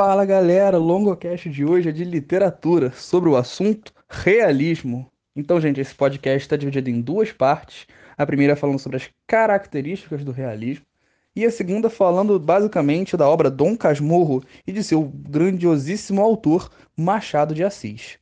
Fala 0.00 0.24
galera, 0.24 0.78
o 0.78 0.82
longocast 0.84 1.50
de 1.50 1.64
hoje 1.64 1.88
é 1.88 1.92
de 1.92 2.04
literatura, 2.04 2.92
sobre 2.92 3.28
o 3.28 3.34
assunto 3.34 3.92
realismo. 4.08 5.10
Então, 5.34 5.60
gente, 5.60 5.80
esse 5.80 5.92
podcast 5.92 6.38
está 6.38 6.56
dividido 6.56 6.88
em 6.88 7.00
duas 7.00 7.32
partes. 7.32 7.84
A 8.16 8.24
primeira 8.24 8.54
falando 8.54 8.78
sobre 8.78 8.98
as 8.98 9.10
características 9.26 10.22
do 10.22 10.30
realismo, 10.30 10.86
e 11.34 11.44
a 11.44 11.50
segunda 11.50 11.90
falando 11.90 12.38
basicamente 12.38 13.16
da 13.16 13.28
obra 13.28 13.50
Dom 13.50 13.76
Casmurro 13.76 14.40
e 14.64 14.70
de 14.70 14.84
seu 14.84 15.02
grandiosíssimo 15.02 16.22
autor 16.22 16.70
Machado 16.96 17.52
de 17.52 17.64
Assis. 17.64 18.18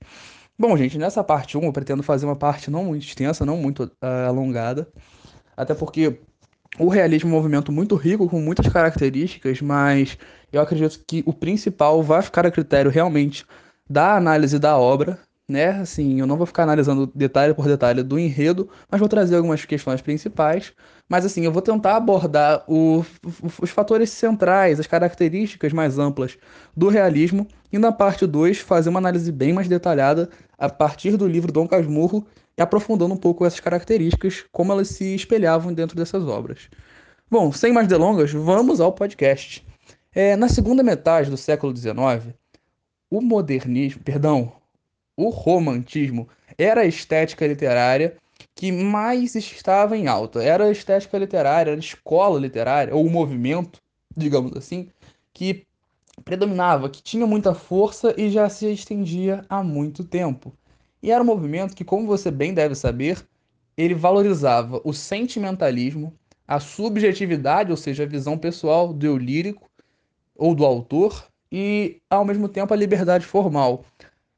Bom, 0.59 0.75
gente, 0.79 0.97
nessa 0.97 1.23
parte 1.23 1.59
1 1.59 1.63
eu 1.63 1.73
pretendo 1.75 2.03
fazer 2.03 2.25
uma 2.25 2.37
parte 2.37 2.71
não 2.71 2.85
muito 2.85 3.07
extensa, 3.07 3.45
não 3.45 3.59
muito 3.59 3.83
uh, 3.83 4.27
alongada, 4.27 4.89
até 5.55 5.75
porque 5.75 6.21
o 6.79 6.89
realismo 6.89 7.29
é 7.29 7.33
um 7.33 7.37
movimento 7.37 7.73
muito 7.73 7.95
rico, 7.95 8.29
com 8.29 8.41
muitas 8.41 8.69
características, 8.69 9.61
mas 9.61 10.19
eu 10.53 10.61
acredito 10.61 11.01
que 11.07 11.23
o 11.27 11.33
principal 11.33 12.03
vai 12.03 12.23
ficar 12.23 12.47
a 12.47 12.51
critério 12.51 12.91
realmente 12.91 13.45
da 13.89 14.17
análise 14.17 14.59
da 14.59 14.77
obra, 14.77 15.19
né? 15.49 15.71
Assim, 15.81 16.21
eu 16.21 16.27
não 16.27 16.37
vou 16.37 16.47
ficar 16.47 16.65
analisando 16.65 17.07
detalhe 17.15 17.55
por 17.55 17.67
detalhe 17.67 18.03
do 18.03 18.19
enredo, 18.19 18.69
mas 18.91 18.99
vou 18.99 19.09
trazer 19.09 19.37
algumas 19.37 19.65
questões 19.65 20.01
principais. 20.01 20.73
Mas 21.09 21.25
assim, 21.25 21.45
eu 21.45 21.53
vou 21.53 21.63
tentar 21.63 21.97
abordar 21.97 22.65
o, 22.69 23.05
os 23.61 23.71
fatores 23.71 24.11
centrais, 24.11 24.81
as 24.81 24.87
características 24.87 25.73
mais 25.73 25.99
amplas 25.99 26.37
do 26.77 26.89
realismo, 26.89 27.47
e 27.73 27.79
na 27.79 27.93
parte 27.93 28.27
2 28.27 28.59
fazer 28.59 28.89
uma 28.89 28.99
análise 28.99 29.31
bem 29.31 29.53
mais 29.53 29.69
detalhada 29.69 30.29
a 30.59 30.69
partir 30.69 31.17
do 31.17 31.27
livro 31.27 31.53
Dom 31.53 31.69
Casmurro 31.69 32.27
e 32.57 32.63
aprofundando 32.63 33.15
um 33.15 33.19
pouco 33.19 33.45
essas 33.45 33.61
características, 33.61 34.45
como 34.51 34.73
elas 34.73 34.89
se 34.89 35.15
espelhavam 35.15 35.73
dentro 35.73 35.97
dessas 35.97 36.25
obras. 36.25 36.69
Bom, 37.31 37.53
sem 37.53 37.73
mais 37.73 37.87
delongas, 37.87 38.33
vamos 38.33 38.81
ao 38.81 38.93
podcast. 38.93 39.65
É, 40.15 40.35
na 40.37 40.49
segunda 40.49 40.83
metade 40.83 41.29
do 41.29 41.37
século 41.37 41.77
XIX, 41.77 42.35
o 43.11 43.21
modernismo, 43.21 44.03
perdão, 44.03 44.53
o 45.17 45.31
romantismo 45.31 46.29
era 46.59 46.83
a 46.83 46.87
estética 46.87 47.47
literária 47.47 48.17
que 48.55 48.73
mais 48.73 49.35
estava 49.35 49.97
em 49.97 50.07
alta. 50.07 50.43
Era 50.43 50.65
a 50.65 50.71
estética 50.71 51.19
literária, 51.19 51.71
era 51.71 51.79
a 51.79 51.85
escola 51.85 52.39
literária, 52.39 52.95
ou 52.95 53.05
o 53.05 53.11
movimento, 53.11 53.81
digamos 54.17 54.57
assim, 54.57 54.89
que 55.33 55.67
predominava, 56.25 56.89
que 56.89 57.03
tinha 57.03 57.27
muita 57.27 57.55
força 57.55 58.15
e 58.17 58.31
já 58.31 58.49
se 58.49 58.67
estendia 58.73 59.45
há 59.49 59.63
muito 59.63 60.03
tempo. 60.05 60.53
E 61.03 61.11
era 61.11 61.23
um 61.23 61.27
movimento 61.27 61.75
que, 61.77 61.85
como 61.85 62.07
você 62.07 62.31
bem 62.31 62.55
deve 62.55 62.75
saber, 62.75 63.25
ele 63.77 63.95
valorizava 63.95 64.81
o 64.85 64.93
sentimentalismo, 64.93 66.13
a 66.49 66.59
subjetividade, 66.59 67.71
ou 67.71 67.77
seja, 67.77 68.05
a 68.05 68.07
visão 68.07 68.39
pessoal 68.39 68.93
do 68.93 69.05
eu 69.05 69.19
lírico, 69.19 69.69
ou 70.35 70.55
do 70.55 70.65
autor 70.65 71.27
e, 71.51 72.01
ao 72.09 72.25
mesmo 72.25 72.49
tempo, 72.49 72.73
a 72.73 72.77
liberdade 72.77 73.27
formal. 73.27 73.85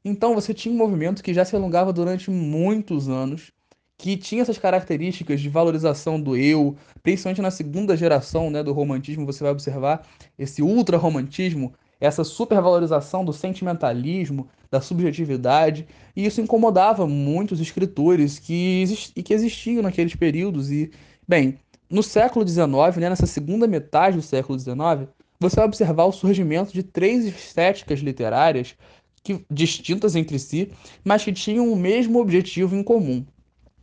Então 0.03 0.33
você 0.33 0.53
tinha 0.53 0.73
um 0.73 0.77
movimento 0.77 1.21
que 1.23 1.33
já 1.33 1.43
se 1.43 1.55
alongava 1.55 1.91
durante 1.91 2.31
muitos 2.31 3.09
anos, 3.09 3.51
que 3.97 4.15
tinha 4.15 4.41
essas 4.41 4.57
características 4.57 5.41
de 5.41 5.49
valorização 5.49 6.19
do 6.19 6.37
eu, 6.37 6.77
principalmente 7.03 7.41
na 7.41 7.51
segunda 7.51 7.97
geração 7.97 8.49
né, 8.49 8.63
do 8.63 8.71
romantismo, 8.71 9.25
você 9.25 9.43
vai 9.43 9.51
observar 9.51 10.07
esse 10.37 10.61
ultra-romantismo, 10.61 11.73
essa 11.99 12.23
supervalorização 12.23 13.25
do 13.25 13.33
sentimentalismo, 13.33 14.47
da 14.71 14.79
subjetividade, 14.79 15.85
e 16.15 16.25
isso 16.25 16.39
incomodava 16.39 17.05
muitos 17.05 17.59
escritores 17.59 18.39
que, 18.39 18.81
exist 18.81 19.13
que 19.21 19.33
existiam 19.33 19.83
naqueles 19.83 20.15
períodos. 20.15 20.71
E, 20.71 20.91
bem, 21.27 21.59
no 21.89 22.01
século 22.01 22.47
XIX, 22.47 22.95
né, 22.97 23.09
nessa 23.09 23.25
segunda 23.25 23.67
metade 23.67 24.15
do 24.15 24.21
século 24.21 24.57
XIX, 24.57 25.09
você 25.41 25.55
vai 25.57 25.65
observar 25.65 26.05
o 26.05 26.11
surgimento 26.11 26.71
de 26.71 26.83
três 26.83 27.25
estéticas 27.25 27.99
literárias 27.99 28.75
que, 29.23 29.45
distintas 29.49 30.15
entre 30.15 30.39
si, 30.39 30.71
mas 31.03 31.23
que 31.23 31.33
tinham 31.33 31.71
o 31.71 31.75
mesmo 31.75 32.19
objetivo 32.19 32.75
em 32.75 32.83
comum, 32.83 33.25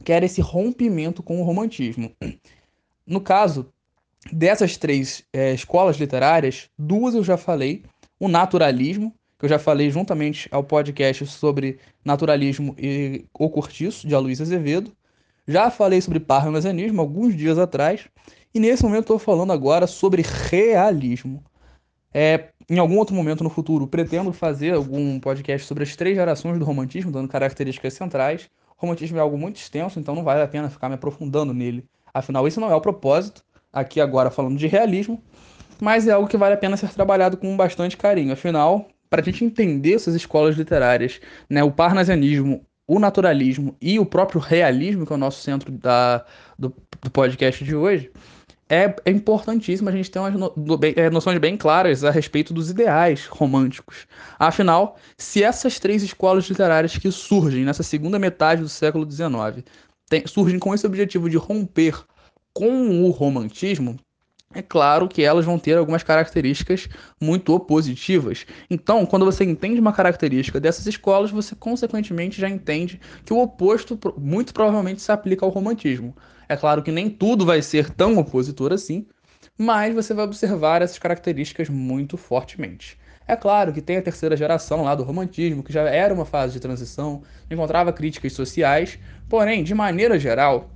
que 0.05 0.13
era 0.13 0.25
esse 0.25 0.41
rompimento 0.41 1.23
com 1.23 1.41
o 1.41 1.45
romantismo. 1.45 2.13
No 3.07 3.21
caso 3.21 3.73
dessas 4.33 4.77
três 4.77 5.25
é, 5.33 5.53
escolas 5.53 5.97
literárias, 5.97 6.69
duas 6.79 7.15
eu 7.15 7.23
já 7.23 7.37
falei: 7.37 7.85
o 8.19 8.29
naturalismo, 8.29 9.15
que 9.39 9.45
eu 9.45 9.49
já 9.49 9.59
falei 9.59 9.91
juntamente 9.91 10.49
ao 10.51 10.65
podcast 10.65 11.27
sobre 11.27 11.79
naturalismo 12.05 12.75
e 12.79 13.25
o 13.33 13.51
cortiço, 13.51 14.07
de 14.07 14.15
Aloysio 14.15 14.45
Azevedo. 14.45 14.93
Já 15.47 15.71
falei 15.71 16.01
sobre 16.01 16.19
parnasianismo 16.19 17.01
alguns 17.01 17.37
dias 17.37 17.57
atrás, 17.57 18.09
e 18.53 18.59
nesse 18.59 18.83
momento 18.83 19.03
estou 19.03 19.19
falando 19.19 19.53
agora 19.53 19.87
sobre 19.87 20.23
realismo. 20.23 21.45
É, 22.19 22.49
em 22.71 22.79
algum 22.79 22.97
outro 22.97 23.15
momento 23.15 23.45
no 23.45 23.51
futuro, 23.51 23.87
pretendo 23.87 24.33
fazer 24.33 24.73
algum 24.73 25.21
podcast 25.21 25.67
sobre 25.67 25.85
as 25.85 25.95
três 25.95 26.17
gerações 26.17 26.59
do 26.59 26.65
romantismo, 26.65 27.13
dando 27.13 27.29
características 27.29 27.93
centrais. 27.93 28.49
O 28.71 28.81
romantismo 28.81 29.19
é 29.19 29.21
algo 29.21 29.37
muito 29.37 29.57
extenso, 29.57 30.01
então 30.01 30.15
não 30.15 30.25
vale 30.25 30.41
a 30.41 30.49
pena 30.49 30.71
ficar 30.71 30.89
me 30.89 30.95
aprofundando 30.95 31.53
nele. 31.53 31.85
Afinal, 32.15 32.49
isso 32.49 32.59
não 32.59 32.71
é 32.71 32.75
o 32.75 32.81
propósito, 32.81 33.45
aqui 33.71 34.01
agora 34.01 34.31
falando 34.31 34.57
de 34.57 34.67
realismo, 34.67 35.23
mas 35.79 36.09
é 36.09 36.13
algo 36.13 36.27
que 36.27 36.39
vale 36.39 36.55
a 36.55 36.57
pena 36.57 36.79
ser 36.79 36.89
trabalhado 36.89 37.37
com 37.37 37.55
bastante 37.55 37.99
carinho. 37.99 38.33
Afinal, 38.33 38.89
para 39.11 39.21
a 39.21 39.25
gente 39.25 39.45
entender 39.45 39.93
essas 39.93 40.15
escolas 40.15 40.57
literárias, 40.57 41.21
né, 41.51 41.63
o 41.63 41.71
parnasianismo, 41.71 42.65
o 42.87 42.99
naturalismo 42.99 43.77
e 43.79 43.99
o 43.99 44.07
próprio 44.07 44.41
realismo, 44.41 45.05
que 45.05 45.13
é 45.13 45.17
o 45.17 45.19
nosso 45.19 45.43
centro 45.43 45.71
da, 45.71 46.25
do, 46.59 46.75
do 47.03 47.11
podcast 47.11 47.63
de 47.63 47.77
hoje, 47.77 48.11
é, 48.69 48.95
é 49.05 49.11
importantíssimo 49.11 49.89
a 49.89 49.93
gente 49.93 50.11
ter 50.11 50.19
umas 50.19 50.35
no, 50.35 50.53
é, 50.97 51.09
noções 51.09 51.39
bem 51.39 51.57
claras 51.57 52.03
a 52.03 52.11
respeito 52.11 52.53
dos 52.53 52.71
ideais 52.71 53.27
românticos. 53.27 54.07
Afinal, 54.39 54.97
se 55.17 55.43
essas 55.43 55.79
três 55.79 56.03
escolas 56.03 56.47
literárias 56.47 56.97
que 56.97 57.11
surgem 57.13 57.65
nessa 57.65 57.83
segunda 57.83 58.19
metade 58.19 58.63
do 58.63 58.69
século 58.69 59.09
XIX 59.09 59.65
tem, 60.09 60.27
surgem 60.27 60.59
com 60.59 60.75
esse 60.75 60.87
objetivo 60.87 61.31
de 61.31 61.37
romper 61.37 62.05
com 62.53 63.05
o 63.05 63.11
romantismo, 63.11 63.97
é 64.55 64.63
claro 64.63 65.09
que 65.09 65.23
elas 65.23 65.45
vão 65.45 65.59
ter 65.59 65.77
algumas 65.77 66.03
características 66.03 66.89
muito 67.21 67.53
opositivas. 67.55 68.47
Então, 68.71 69.05
quando 69.05 69.25
você 69.25 69.45
entende 69.45 69.81
uma 69.81 69.93
característica 69.93 70.59
dessas 70.59 70.87
escolas, 70.87 71.31
você 71.31 71.55
consequentemente 71.55 72.41
já 72.41 72.49
entende 72.49 73.01
que 73.25 73.33
o 73.33 73.39
oposto 73.39 73.99
muito 74.17 74.55
provavelmente 74.55 75.03
se 75.03 75.13
aplica 75.13 75.45
ao 75.45 75.51
romantismo. 75.51 76.17
É 76.49 76.57
claro 76.57 76.83
que 76.83 76.93
nem 76.93 77.11
tudo 77.11 77.45
vai 77.45 77.61
ser 77.61 77.91
tão 77.91 78.19
opositor 78.19 78.73
assim, 78.73 79.07
mas 79.59 79.95
você 79.95 80.15
vai 80.15 80.25
observar 80.25 80.81
essas 80.81 80.99
características 80.99 81.69
muito 81.69 82.17
fortemente. 82.17 82.99
É 83.29 83.35
claro 83.35 83.73
que 83.73 83.83
tem 83.83 83.97
a 83.97 84.03
terceira 84.03 84.37
geração 84.37 84.85
lá 84.85 84.95
do 84.95 85.03
romantismo, 85.03 85.63
que 85.63 85.73
já 85.73 85.83
era 85.83 86.15
uma 86.15 86.25
fase 86.25 86.53
de 86.53 86.61
transição, 86.61 87.23
encontrava 87.51 87.93
críticas 87.93 88.33
sociais, 88.33 88.99
porém, 89.29 89.65
de 89.65 89.75
maneira 89.75 90.17
geral, 90.19 90.71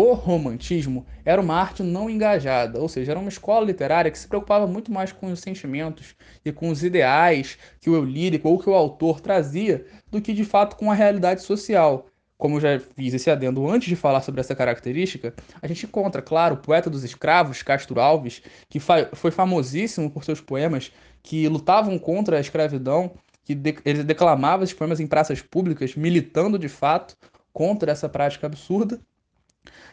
o 0.00 0.12
romantismo 0.12 1.04
era 1.24 1.42
uma 1.42 1.56
arte 1.56 1.82
não 1.82 2.08
engajada, 2.08 2.80
ou 2.80 2.88
seja, 2.88 3.10
era 3.10 3.18
uma 3.18 3.28
escola 3.28 3.66
literária 3.66 4.12
que 4.12 4.18
se 4.18 4.28
preocupava 4.28 4.64
muito 4.64 4.92
mais 4.92 5.10
com 5.10 5.26
os 5.32 5.40
sentimentos 5.40 6.14
e 6.44 6.52
com 6.52 6.68
os 6.68 6.84
ideais 6.84 7.58
que 7.80 7.90
o 7.90 7.96
eu 7.96 8.04
lírico 8.04 8.48
ou 8.48 8.60
que 8.60 8.70
o 8.70 8.74
autor 8.74 9.20
trazia 9.20 9.84
do 10.08 10.22
que 10.22 10.32
de 10.32 10.44
fato 10.44 10.76
com 10.76 10.88
a 10.88 10.94
realidade 10.94 11.42
social 11.42 12.06
como 12.36 12.58
eu 12.58 12.60
já 12.60 12.78
fiz 12.78 13.12
esse 13.12 13.28
adendo 13.28 13.68
antes 13.68 13.88
de 13.88 13.96
falar 13.96 14.20
sobre 14.20 14.40
essa 14.40 14.54
característica, 14.54 15.34
a 15.60 15.66
gente 15.66 15.86
encontra, 15.86 16.22
claro, 16.22 16.54
o 16.54 16.58
poeta 16.58 16.88
dos 16.88 17.02
escravos, 17.02 17.64
Castro 17.64 18.00
Alves, 18.00 18.40
que 18.68 18.78
foi 18.78 19.32
famosíssimo 19.32 20.08
por 20.08 20.22
seus 20.22 20.40
poemas 20.40 20.92
que 21.20 21.48
lutavam 21.48 21.98
contra 21.98 22.36
a 22.36 22.40
escravidão, 22.40 23.10
que 23.44 23.56
de 23.56 23.76
ele 23.84 24.04
declamava 24.04 24.62
esses 24.62 24.76
poemas 24.76 25.00
em 25.00 25.08
praças 25.08 25.42
públicas, 25.42 25.96
militando 25.96 26.56
de 26.56 26.68
fato 26.68 27.16
contra 27.52 27.90
essa 27.90 28.08
prática 28.08 28.46
absurda. 28.46 29.00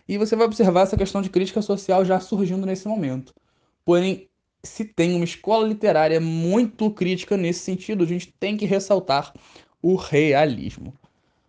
E 0.08 0.18
você 0.18 0.36
vai 0.36 0.46
observar 0.46 0.82
essa 0.82 0.98
questão 0.98 1.22
de 1.22 1.30
crítica 1.30 1.62
social 1.62 2.06
já 2.06 2.20
surgindo 2.20 2.66
nesse 2.66 2.88
momento. 2.88 3.34
Porém, 3.84 4.28
se 4.64 4.86
tem 4.86 5.16
uma 5.16 5.26
escola 5.26 5.68
literária 5.68 6.20
muito 6.20 6.90
crítica 6.92 7.38
nesse 7.38 7.60
sentido, 7.60 8.04
a 8.04 8.08
gente 8.08 8.34
tem 8.40 8.58
que 8.58 8.66
ressaltar 8.66 9.34
o 9.82 9.96
realismo. 9.96 10.94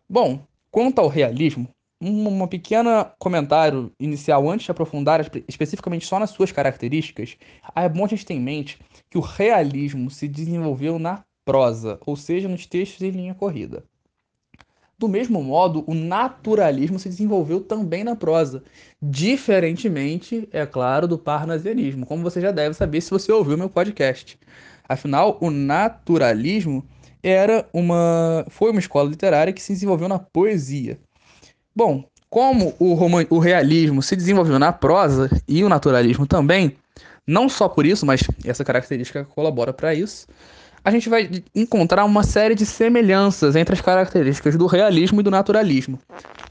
Bom, 0.09 0.45
Quanto 0.77 0.99
ao 0.99 1.09
realismo, 1.09 1.67
um 1.99 2.47
pequena 2.47 3.11
comentário 3.19 3.91
inicial 3.99 4.47
antes 4.47 4.67
de 4.67 4.71
aprofundar 4.71 5.23
especificamente 5.49 6.05
só 6.05 6.21
nas 6.21 6.29
suas 6.29 6.53
características, 6.53 7.39
é 7.75 7.89
bom 7.89 8.05
a 8.05 8.09
gente 8.09 8.27
ter 8.27 8.35
em 8.35 8.41
mente 8.43 8.79
que 9.09 9.17
o 9.17 9.23
realismo 9.23 10.11
se 10.11 10.29
desenvolveu 10.29 10.99
na 10.99 11.25
prosa, 11.47 11.99
ou 12.05 12.15
seja, 12.15 12.47
nos 12.47 12.67
textos 12.67 13.01
em 13.01 13.11
linha 13.11 13.35
corrida. 13.35 13.85
Do 14.99 15.09
mesmo 15.09 15.43
modo, 15.43 15.85
o 15.87 15.95
naturalismo 15.95 16.99
se 16.99 17.11
desenvolveu 17.11 17.61
também 17.61 18.03
na 18.03 18.17
prosa, 18.17 18.63
diferentemente, 19.01 20.49
é 20.51 20.65
claro, 20.65 21.07
do 21.07 21.19
parnasianismo, 21.19 22.07
como 22.07 22.23
você 22.23 22.41
já 22.41 22.51
deve 22.51 22.75
saber 22.75 23.03
se 23.03 23.11
você 23.11 23.31
ouviu 23.31 23.59
meu 23.59 23.69
podcast. 23.69 24.39
Afinal, 24.89 25.37
o 25.41 25.51
naturalismo 25.51 26.83
era 27.23 27.69
uma 27.75 28.47
foi 28.49 28.71
uma 28.71 28.81
escola 28.81 29.11
literária 29.11 29.53
que 29.53 29.63
se 29.63 29.73
desenvolveu 29.73 30.09
na 30.09 30.19
poesia. 30.19 30.99
Bom, 31.75 32.05
como 32.31 32.75
o, 32.79 32.95
roman, 32.95 33.27
o 33.29 33.39
realismo 33.39 34.03
se 34.03 34.17
desenvolveu 34.17 34.59
na 34.59 34.73
prosa 34.73 35.29
e 35.47 35.63
o 35.63 35.69
naturalismo 35.69 36.27
também, 36.27 36.77
não 37.27 37.49
só 37.49 37.69
por 37.69 37.85
isso, 37.85 38.07
mas 38.07 38.23
essa 38.45 38.65
característica 38.65 39.25
colabora 39.25 39.73
para 39.73 39.93
isso, 39.93 40.27
a 40.87 40.91
gente 40.93 41.09
vai 41.09 41.29
encontrar 41.53 42.05
uma 42.05 42.23
série 42.23 42.55
de 42.55 42.65
semelhanças 42.65 43.57
entre 43.57 43.75
as 43.75 43.81
características 43.81 44.57
do 44.57 44.67
realismo 44.67 45.19
e 45.19 45.23
do 45.25 45.33
naturalismo. 45.33 45.99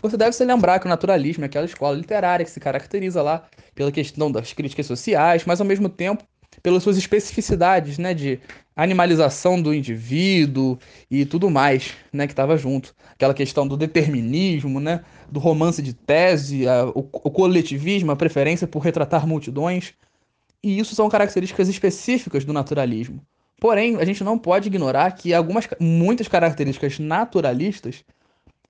Você 0.01 0.17
deve 0.17 0.33
se 0.33 0.43
lembrar 0.43 0.77
que 0.77 0.85
o 0.85 0.89
naturalismo 0.89 1.45
é 1.45 1.47
aquela 1.47 1.65
escola 1.65 1.95
literária 1.95 2.43
que 2.43 2.51
se 2.51 2.59
caracteriza 2.59 3.21
lá 3.21 3.45
pela 3.73 3.93
questão 3.93 4.29
das 4.29 4.51
críticas 4.51 4.87
sociais, 4.87 5.45
mas 5.45 5.61
ao 5.61 5.65
mesmo 5.65 5.87
tempo 5.87 6.21
pelas 6.61 6.83
suas 6.83 6.97
especificidades, 6.97 7.97
né, 7.97 8.13
de 8.13 8.41
animalização 8.75 9.61
do 9.61 9.73
indivíduo 9.73 10.77
e 11.09 11.25
tudo 11.25 11.49
mais, 11.49 11.93
né, 12.11 12.27
que 12.27 12.33
estava 12.33 12.57
junto. 12.57 12.93
Aquela 13.13 13.33
questão 13.33 13.65
do 13.65 13.77
determinismo, 13.77 14.81
né, 14.81 14.99
do 15.31 15.39
romance 15.39 15.81
de 15.81 15.93
tese, 15.93 16.67
a, 16.67 16.87
o, 16.87 16.99
o 16.99 17.31
coletivismo, 17.31 18.11
a 18.11 18.17
preferência 18.17 18.67
por 18.67 18.79
retratar 18.79 19.25
multidões. 19.25 19.93
E 20.61 20.77
isso 20.77 20.93
são 20.93 21.07
características 21.07 21.69
específicas 21.69 22.43
do 22.43 22.51
naturalismo. 22.51 23.25
Porém, 23.59 23.95
a 23.97 24.05
gente 24.05 24.23
não 24.23 24.37
pode 24.37 24.67
ignorar 24.67 25.11
que 25.11 25.33
algumas, 25.33 25.67
muitas 25.79 26.27
características 26.27 26.99
naturalistas 26.99 28.03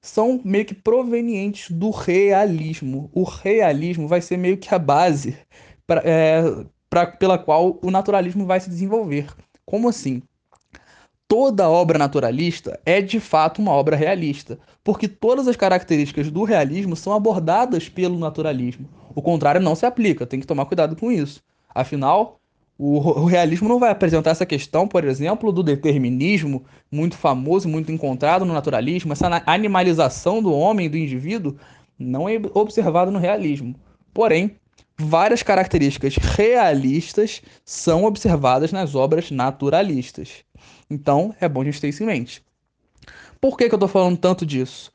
são 0.02 0.40
meio 0.44 0.66
que 0.66 0.76
provenientes 0.76 1.72
do 1.72 1.90
realismo. 1.90 3.10
O 3.14 3.24
realismo 3.24 4.08
vai 4.08 4.22
ser 4.22 4.38
meio 4.38 4.58
que 4.58 4.74
a 4.74 4.80
base 4.80 5.38
pra, 5.88 6.02
é, 6.06 6.44
pra, 6.90 7.08
pela 7.08 7.38
qual 7.38 7.80
o 7.82 7.90
naturalismo 7.90 8.46
vai 8.46 8.60
se 8.60 8.70
desenvolver. 8.70 9.28
Como 9.66 9.90
assim? 9.90 10.22
Toda 11.28 11.68
obra 11.68 11.98
naturalista 11.98 12.80
é 12.86 13.02
de 13.02 13.20
fato 13.20 13.60
uma 13.60 13.72
obra 13.72 13.96
realista, 13.96 14.60
porque 14.84 15.08
todas 15.08 15.48
as 15.48 15.56
características 15.56 16.30
do 16.30 16.44
realismo 16.44 16.96
são 16.96 17.14
abordadas 17.14 17.90
pelo 17.90 18.20
naturalismo. 18.20 18.88
O 19.16 19.24
contrário 19.24 19.60
não 19.60 19.76
se 19.76 19.88
aplica, 19.88 20.28
tem 20.28 20.40
que 20.40 20.46
tomar 20.46 20.66
cuidado 20.66 20.96
com 20.96 21.12
isso. 21.12 21.42
Afinal, 21.74 22.40
o, 22.78 22.98
o, 22.98 23.26
realismo 23.26 23.70
não 23.70 23.80
vai 23.80 23.90
apresentar 23.90 24.32
essa 24.32 24.46
questão, 24.46 24.88
por 24.88 25.06
exemplo, 25.06 25.52
do 25.52 25.64
determinismo, 25.64 26.66
muito 26.92 27.16
famoso, 27.16 27.70
muito 27.70 27.92
encontrado 27.92 28.44
no 28.44 28.54
naturalismo, 28.54 29.14
essa 29.14 29.42
animalização 29.46 30.42
do 30.42 30.54
homem, 30.54 30.90
do 30.90 30.98
indivíduo, 30.98 31.56
não 31.98 32.28
é 32.28 32.40
observado 32.54 33.12
no 33.12 33.20
realismo. 33.20 33.76
Porém, 34.14 34.58
várias 34.98 35.42
características 35.42 36.16
realistas 36.16 37.42
são 37.64 38.04
observadas 38.04 38.74
nas 38.74 38.94
obras 38.94 39.32
naturalistas. 39.32 40.44
Então, 40.90 41.34
é 41.40 41.48
bom 41.48 41.62
a 41.62 41.66
gente 41.66 41.80
ter 41.80 41.90
isso 41.90 42.04
em 42.04 42.08
mente. 42.08 42.44
Por 43.40 43.58
que, 43.58 43.70
que 43.70 43.74
eu 43.74 43.78
estou 43.78 43.90
falando 43.90 44.18
tanto 44.18 44.46
disso? 44.46 44.92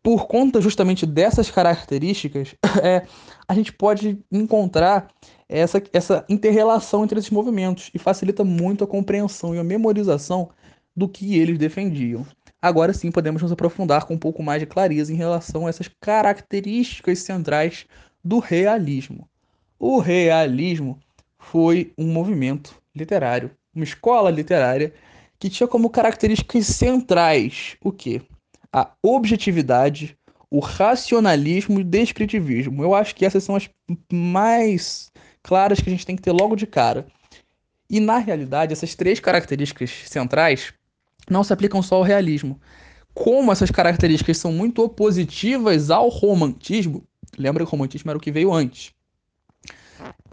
Por 0.00 0.26
conta 0.26 0.60
justamente 0.60 1.04
dessas 1.04 1.50
características, 1.50 2.54
é, 2.82 3.04
a 3.48 3.54
gente 3.54 3.72
pode 3.72 4.18
encontrar 4.30 5.08
essa, 5.48 5.82
essa 5.92 6.24
interrelação 6.28 7.04
entre 7.04 7.18
esses 7.18 7.30
movimentos 7.30 7.90
e 7.94 7.98
facilita 7.98 8.44
muito 8.44 8.84
a 8.84 8.86
compreensão 8.86 9.54
e 9.54 9.58
a 9.58 9.64
memorização 9.64 10.50
do 10.94 11.08
que 11.08 11.38
eles 11.38 11.58
defendiam. 11.58 12.26
Agora 12.60 12.92
sim 12.92 13.10
podemos 13.10 13.40
nos 13.40 13.52
aprofundar 13.52 14.04
com 14.04 14.14
um 14.14 14.18
pouco 14.18 14.42
mais 14.42 14.60
de 14.60 14.66
clareza 14.66 15.12
em 15.12 15.16
relação 15.16 15.66
a 15.66 15.70
essas 15.70 15.88
características 16.00 17.20
centrais 17.20 17.86
do 18.22 18.40
realismo. 18.40 19.28
O 19.78 19.98
realismo 19.98 20.98
foi 21.38 21.92
um 21.96 22.08
movimento 22.08 22.74
literário, 22.94 23.50
uma 23.72 23.84
escola 23.84 24.28
literária 24.28 24.92
que 25.38 25.48
tinha 25.48 25.68
como 25.68 25.88
características 25.88 26.66
centrais 26.66 27.76
o 27.80 27.92
que? 27.92 28.20
A 28.72 28.90
objetividade, 29.00 30.18
o 30.50 30.58
racionalismo 30.58 31.78
e 31.78 31.82
o 31.82 31.84
descritivismo. 31.84 32.82
Eu 32.82 32.92
acho 32.92 33.14
que 33.14 33.24
essas 33.24 33.44
são 33.44 33.54
as 33.54 33.70
mais 34.12 35.12
claras 35.48 35.80
que 35.80 35.88
a 35.88 35.90
gente 35.90 36.04
tem 36.04 36.14
que 36.14 36.20
ter 36.20 36.30
logo 36.30 36.54
de 36.54 36.66
cara. 36.66 37.06
E 37.88 38.00
na 38.00 38.18
realidade, 38.18 38.74
essas 38.74 38.94
três 38.94 39.18
características 39.18 39.90
centrais 40.04 40.74
não 41.30 41.42
se 41.42 41.54
aplicam 41.54 41.80
só 41.80 41.96
ao 41.96 42.02
realismo. 42.02 42.60
Como 43.14 43.50
essas 43.50 43.70
características 43.70 44.36
são 44.36 44.52
muito 44.52 44.82
opositivas 44.82 45.90
ao 45.90 46.10
romantismo, 46.10 47.02
lembra 47.38 47.64
que 47.64 47.68
o 47.68 47.70
romantismo 47.70 48.10
era 48.10 48.18
o 48.18 48.20
que 48.20 48.30
veio 48.30 48.52
antes. 48.52 48.92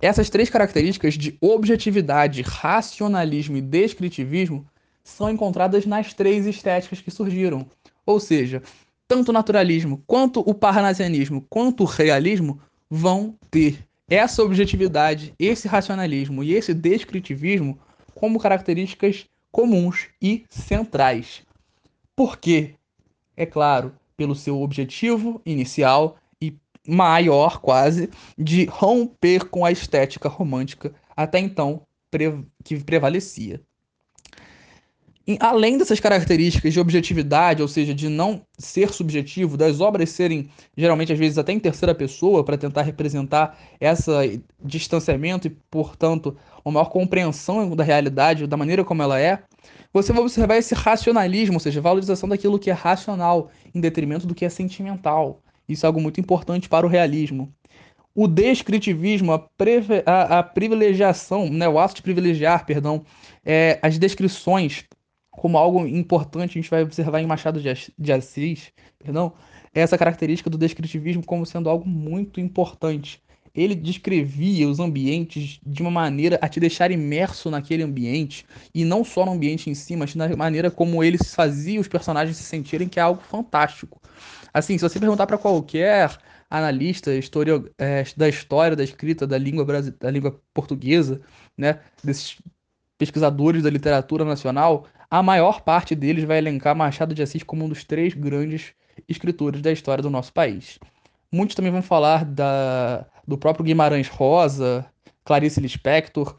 Essas 0.02 0.30
três 0.30 0.50
características 0.50 1.14
de 1.14 1.38
objetividade, 1.40 2.42
racionalismo 2.42 3.56
e 3.56 3.62
descritivismo 3.62 4.68
são 5.02 5.30
encontradas 5.30 5.86
nas 5.86 6.14
três 6.14 6.46
estéticas 6.46 7.00
que 7.00 7.10
surgiram. 7.10 7.66
Ou 8.06 8.20
seja, 8.20 8.62
tanto 9.08 9.30
o 9.30 9.34
naturalismo, 9.34 10.04
quanto 10.06 10.42
o 10.42 10.54
parnasianismo, 10.54 11.46
quanto 11.50 11.84
o 11.84 11.88
realismo 11.88 12.60
vão 12.90 13.34
ter 13.50 13.80
essa 14.08 14.44
objetividade, 14.44 15.34
esse 15.40 15.68
racionalismo 15.68 16.44
e 16.44 16.54
esse 16.54 16.74
descritivismo 16.74 17.80
como 18.14 18.40
características 18.40 19.26
comuns 19.52 20.10
e 20.22 20.46
centrais. 20.50 21.44
Por 22.16 22.38
quê? 22.38 22.76
É 23.36 23.46
claro, 23.46 23.96
pelo 24.16 24.36
seu 24.36 24.62
objetivo 24.62 25.42
inicial 25.46 26.18
e 26.42 26.56
maior, 26.88 27.60
quase, 27.60 28.10
de 28.38 28.66
romper 28.66 29.50
com 29.50 29.66
a 29.66 29.72
estética 29.72 30.30
romântica 30.30 30.94
até 31.16 31.40
então 31.40 31.82
que 32.64 32.80
prevalecia 32.80 33.62
além 35.40 35.78
dessas 35.78 36.00
características 36.00 36.72
de 36.72 36.80
objetividade, 36.80 37.62
ou 37.62 37.68
seja, 37.68 37.96
de 37.96 38.08
não 38.08 38.46
ser 38.60 38.94
subjetivo, 38.94 39.58
das 39.58 39.82
obras 39.82 40.12
serem 40.12 40.50
geralmente 40.78 41.12
às 41.12 41.18
vezes 41.18 41.38
até 41.40 41.52
em 41.52 41.60
terceira 41.60 41.96
pessoa 41.96 42.44
para 42.44 42.58
tentar 42.58 42.84
representar 42.84 43.58
esse 43.82 44.42
distanciamento 44.64 45.48
e, 45.48 45.50
portanto, 45.50 46.38
uma 46.64 46.74
maior 46.74 46.90
compreensão 46.90 47.76
da 47.76 47.84
realidade, 47.84 48.46
da 48.46 48.56
maneira 48.56 48.84
como 48.84 49.02
ela 49.02 49.20
é, 49.20 49.42
você 49.92 50.14
vai 50.14 50.22
observar 50.22 50.58
esse 50.58 50.76
racionalismo, 50.76 51.56
ou 51.56 51.60
seja, 51.60 51.82
valorização 51.82 52.30
daquilo 52.30 52.60
que 52.60 52.70
é 52.70 52.74
racional 52.74 53.50
em 53.74 53.82
detrimento 53.82 54.28
do 54.28 54.36
que 54.36 54.46
é 54.46 54.50
sentimental. 54.50 55.42
Isso 55.68 55.86
é 55.86 55.88
algo 55.88 56.00
muito 56.00 56.20
importante 56.20 56.70
para 56.70 56.86
o 56.86 56.90
realismo. 56.90 57.52
O 58.14 58.28
descritivismo, 58.28 59.34
a, 59.34 59.50
a, 60.06 60.40
a 60.40 60.44
privilegiação, 60.44 61.50
né, 61.50 61.68
o 61.68 61.80
ato 61.80 61.96
de 61.96 62.02
privilegiar, 62.02 62.66
perdão, 62.66 63.04
é, 63.44 63.80
as 63.82 63.98
descrições 63.98 64.86
como 65.38 65.58
algo 65.58 65.86
importante, 65.86 66.58
a 66.58 66.62
gente 66.62 66.70
vai 66.70 66.84
observar 66.84 67.20
em 67.20 67.28
Machado 67.28 67.62
de 67.62 68.12
Assis, 68.12 68.72
perdão, 68.98 69.34
é 69.74 69.82
essa 69.82 69.98
característica 69.98 70.50
do 70.50 70.58
descritivismo 70.58 71.26
como 71.26 71.46
sendo 71.46 71.70
algo 71.70 71.88
muito 71.88 72.40
importante. 72.40 73.22
Ele 73.54 73.74
descrevia 73.74 74.68
os 74.68 74.80
ambientes 74.80 75.60
de 75.66 75.82
uma 75.82 75.92
maneira 75.92 76.38
a 76.42 76.50
te 76.50 76.60
deixar 76.60 76.92
imerso 76.92 77.50
naquele 77.50 77.84
ambiente, 77.84 78.46
e 78.74 78.84
não 78.84 79.04
só 79.04 79.26
no 79.26 79.32
ambiente 79.32 79.70
em 79.70 79.74
si, 79.74 79.96
mas 79.96 80.14
na 80.14 80.36
maneira 80.36 80.70
como 80.70 81.04
ele 81.04 81.18
fazia 81.18 81.80
os 81.80 81.88
personagens 81.88 82.36
se 82.36 82.44
sentirem, 82.44 82.88
que 82.90 83.00
é 83.00 83.04
algo 83.04 83.22
fantástico. 83.22 84.02
Assim, 84.54 84.78
se 84.78 84.84
você 84.84 85.00
perguntar 85.00 85.26
para 85.28 85.38
qualquer 85.38 86.18
analista 86.50 87.14
história, 87.14 87.64
é, 87.78 88.04
da 88.16 88.28
história 88.28 88.76
da 88.76 88.84
escrita 88.84 89.26
da 89.26 89.38
língua, 89.38 89.66
da 89.66 90.12
língua 90.12 90.40
portuguesa, 90.54 91.22
né, 91.58 91.80
desses 92.04 92.38
pesquisadores 92.98 93.64
da 93.64 93.70
literatura 93.70 94.24
nacional, 94.24 94.86
a 95.10 95.22
maior 95.22 95.62
parte 95.62 95.96
deles 95.96 96.24
vai 96.24 96.38
elencar 96.38 96.76
Machado 96.76 97.14
de 97.14 97.22
Assis 97.22 97.44
como 97.44 97.66
um 97.66 97.70
dos 97.70 97.84
três 97.84 98.14
grandes 98.14 98.74
escritores 99.08 99.62
da 99.62 99.72
história 99.72 100.02
do 100.02 100.10
nosso 100.10 100.34
país. 100.34 100.80
Muitos 101.32 101.56
também 101.56 101.72
vão 101.72 101.82
falar 101.82 102.24
da, 102.26 103.06
do 103.28 103.38
próprio 103.38 103.66
Guimarães 103.66 104.08
Rosa, 104.08 104.86
Clarice 105.24 105.60
Lispector. 105.60 106.38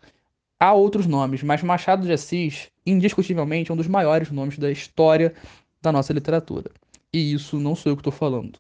Há 0.59 0.73
outros 0.73 1.07
nomes, 1.07 1.43
mas 1.43 1.63
Machado 1.63 2.07
de 2.07 2.13
Assis, 2.13 2.69
indiscutivelmente, 2.87 3.71
é 3.71 3.75
um 3.75 3.77
dos 3.77 3.89
maiores 3.89 4.31
nomes 4.31 4.59
da 4.59 4.71
história 4.71 5.35
da 5.83 5.93
nossa 5.93 6.13
literatura. 6.13 6.71
E 7.13 7.33
isso 7.33 7.59
não 7.61 7.75
sou 7.75 7.93
eu 7.93 7.97
que 7.97 8.01
estou 8.01 8.13
falando. 8.13 8.59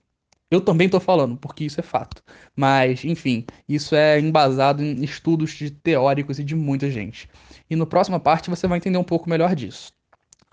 Eu 0.48 0.60
também 0.60 0.86
estou 0.86 1.00
falando, 1.00 1.36
porque 1.36 1.64
isso 1.64 1.80
é 1.80 1.82
fato. 1.82 2.22
Mas, 2.54 3.04
enfim, 3.04 3.44
isso 3.68 3.96
é 3.96 4.20
embasado 4.20 4.82
em 4.82 5.02
estudos 5.02 5.50
de 5.52 5.70
teóricos 5.70 6.38
e 6.38 6.44
de 6.44 6.54
muita 6.54 6.88
gente. 6.90 7.28
E 7.68 7.75
no 7.75 7.86
próxima 7.86 8.20
parte 8.20 8.48
você 8.48 8.68
vai 8.68 8.78
entender 8.78 8.98
um 8.98 9.04
pouco 9.04 9.28
melhor 9.28 9.54
disso. 9.56 9.92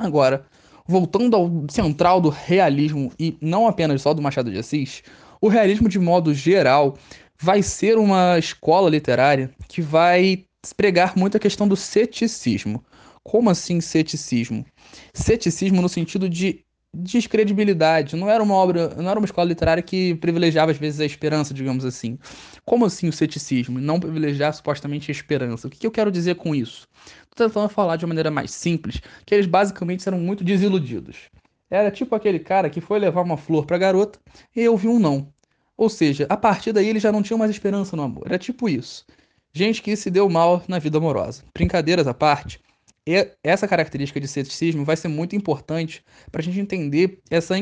Agora, 0.03 0.45
voltando 0.85 1.35
ao 1.35 1.49
central 1.69 2.19
do 2.19 2.29
realismo 2.29 3.11
e 3.17 3.37
não 3.41 3.67
apenas 3.67 4.01
só 4.01 4.13
do 4.13 4.21
Machado 4.21 4.51
de 4.51 4.59
Assis, 4.59 5.01
o 5.39 5.47
realismo 5.47 5.87
de 5.87 5.97
modo 5.97 6.33
geral 6.33 6.97
vai 7.39 7.63
ser 7.63 7.97
uma 7.97 8.37
escola 8.37 8.89
literária 8.89 9.49
que 9.67 9.81
vai 9.81 10.45
pregar 10.75 11.17
muito 11.17 11.37
a 11.37 11.39
questão 11.39 11.67
do 11.67 11.75
ceticismo. 11.75 12.83
Como 13.23 13.49
assim 13.49 13.79
ceticismo? 13.79 14.65
Ceticismo 15.13 15.81
no 15.81 15.87
sentido 15.87 16.29
de 16.29 16.62
descredibilidade. 16.93 18.15
Não 18.15 18.29
era 18.29 18.43
uma 18.43 18.53
obra, 18.53 18.89
não 18.95 19.09
era 19.09 19.19
uma 19.19 19.25
escola 19.25 19.47
literária 19.47 19.81
que 19.81 20.15
privilegiava 20.15 20.71
às 20.71 20.77
vezes 20.77 20.99
a 20.99 21.05
esperança, 21.05 21.53
digamos 21.53 21.83
assim. 21.83 22.19
Como 22.63 22.85
assim 22.85 23.09
o 23.09 23.13
ceticismo? 23.13 23.79
Não 23.79 23.99
privilegiar 23.99 24.53
supostamente 24.53 25.09
a 25.09 25.13
esperança. 25.13 25.67
O 25.67 25.69
que, 25.71 25.79
que 25.79 25.87
eu 25.87 25.91
quero 25.91 26.11
dizer 26.11 26.35
com 26.35 26.53
isso? 26.53 26.87
Estou 27.31 27.47
tentando 27.47 27.69
falar 27.69 27.95
de 27.95 28.05
uma 28.05 28.09
maneira 28.09 28.29
mais 28.29 28.51
simples, 28.51 29.01
que 29.25 29.33
eles 29.33 29.47
basicamente 29.47 30.07
eram 30.07 30.19
muito 30.19 30.43
desiludidos. 30.43 31.29
Era 31.69 31.89
tipo 31.89 32.13
aquele 32.13 32.37
cara 32.37 32.69
que 32.69 32.79
foi 32.79 32.99
levar 32.99 33.21
uma 33.21 33.37
flor 33.37 33.65
para 33.65 33.75
a 33.75 33.79
garota 33.79 34.19
e 34.55 34.67
ouviu 34.69 34.91
um 34.91 34.99
não. 34.99 35.33
Ou 35.75 35.89
seja, 35.89 36.27
a 36.29 36.37
partir 36.37 36.71
daí 36.71 36.87
ele 36.87 36.99
já 36.99 37.11
não 37.11 37.23
tinha 37.23 37.37
mais 37.37 37.49
esperança 37.49 37.95
no 37.95 38.03
amor. 38.03 38.23
Era 38.27 38.37
tipo 38.37 38.69
isso. 38.69 39.03
Gente 39.51 39.81
que 39.81 39.95
se 39.95 40.11
deu 40.11 40.29
mal 40.29 40.63
na 40.67 40.77
vida 40.77 40.99
amorosa. 40.99 41.43
Brincadeiras 41.53 42.07
à 42.07 42.13
parte, 42.13 42.59
E 43.07 43.31
essa 43.43 43.67
característica 43.67 44.19
de 44.19 44.27
ceticismo 44.27 44.85
vai 44.85 44.95
ser 44.95 45.09
muito 45.09 45.35
importante 45.35 46.03
para 46.31 46.41
a 46.41 46.43
gente 46.43 46.59
entender 46.59 47.19
essa, 47.29 47.55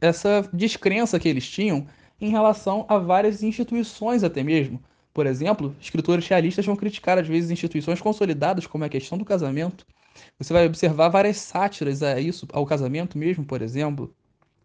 essa 0.00 0.48
descrença 0.52 1.18
que 1.18 1.28
eles 1.28 1.48
tinham 1.48 1.86
em 2.20 2.30
relação 2.30 2.86
a 2.88 2.96
várias 2.98 3.42
instituições, 3.42 4.22
até 4.22 4.42
mesmo. 4.42 4.80
Por 5.12 5.26
exemplo, 5.26 5.74
escritores 5.80 6.26
realistas 6.28 6.64
vão 6.64 6.76
criticar 6.76 7.18
às 7.18 7.26
vezes 7.26 7.50
instituições 7.50 8.00
consolidadas, 8.00 8.66
como 8.66 8.84
é 8.84 8.86
a 8.86 8.90
questão 8.90 9.18
do 9.18 9.24
casamento. 9.24 9.84
Você 10.38 10.52
vai 10.52 10.66
observar 10.66 11.08
várias 11.08 11.38
sátiras 11.38 12.02
a 12.02 12.20
isso, 12.20 12.46
ao 12.52 12.64
casamento 12.64 13.18
mesmo, 13.18 13.44
por 13.44 13.62
exemplo. 13.62 14.14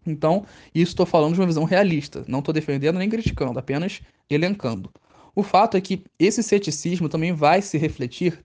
Então, 0.05 0.45
isso 0.73 0.91
estou 0.91 1.05
falando 1.05 1.33
de 1.33 1.39
uma 1.39 1.47
visão 1.47 1.63
realista. 1.63 2.23
Não 2.27 2.39
estou 2.39 2.53
defendendo 2.53 2.99
nem 2.99 3.09
criticando, 3.09 3.59
apenas 3.59 4.01
elencando. 4.29 4.91
O 5.35 5.43
fato 5.43 5.77
é 5.77 5.81
que 5.81 6.03
esse 6.19 6.43
ceticismo 6.43 7.09
também 7.09 7.33
vai 7.33 7.61
se 7.61 7.77
refletir 7.77 8.43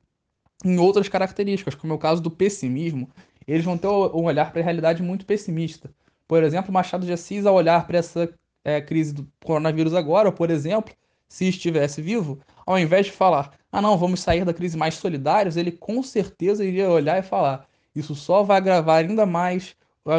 em 0.65 0.79
outras 0.79 1.09
características, 1.09 1.75
como 1.75 1.93
é 1.93 1.97
o 1.97 1.99
caso 1.99 2.23
do 2.23 2.31
pessimismo. 2.31 3.11
Eles 3.47 3.65
vão 3.65 3.77
ter 3.77 3.89
um 3.89 4.25
olhar 4.25 4.51
para 4.51 4.61
a 4.61 4.65
realidade 4.65 5.03
muito 5.03 5.27
pessimista. 5.27 5.91
Por 6.27 6.43
exemplo, 6.43 6.73
Machado 6.73 7.05
de 7.05 7.13
Assis, 7.13 7.45
ao 7.45 7.55
olhar 7.55 7.87
para 7.87 7.99
essa 7.99 8.33
é, 8.65 8.81
crise 8.81 9.13
do 9.13 9.29
coronavírus 9.45 9.95
agora, 9.95 10.33
por 10.33 10.51
exemplo, 10.51 10.95
se 11.29 11.49
estivesse 11.49 12.01
vivo, 12.01 12.41
ao 12.65 12.79
invés 12.79 13.07
de 13.07 13.13
falar, 13.13 13.53
ah 13.71 13.83
não, 13.83 13.99
vamos 13.99 14.21
sair 14.21 14.45
da 14.45 14.55
crise 14.55 14.77
mais 14.77 14.95
solidários, 14.95 15.57
ele 15.57 15.73
com 15.73 16.03
certeza 16.03 16.65
iria 16.65 16.89
olhar 16.89 17.19
e 17.19 17.23
falar, 17.23 17.67
isso 17.95 18.15
só 18.15 18.43
vai 18.43 18.57
agravar 18.57 19.05
ainda 19.05 19.27
mais 19.27 19.77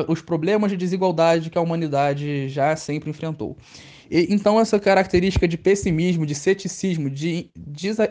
os 0.07 0.21
problemas 0.21 0.71
de 0.71 0.77
desigualdade 0.77 1.49
que 1.49 1.57
a 1.57 1.61
humanidade 1.61 2.49
já 2.49 2.75
sempre 2.75 3.09
enfrentou. 3.09 3.57
E, 4.09 4.33
então, 4.33 4.59
essa 4.59 4.79
característica 4.79 5.47
de 5.47 5.57
pessimismo, 5.57 6.25
de 6.25 6.35
ceticismo, 6.35 7.09
de 7.09 7.49